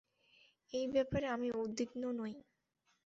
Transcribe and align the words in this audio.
এই 0.73 0.85
ব্যাপারে 0.93 1.25
আমি 1.27 1.47
উদ্বিগ্ন 1.57 2.03
নই। 2.19 2.33